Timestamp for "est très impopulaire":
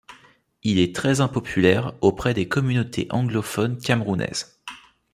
0.79-1.93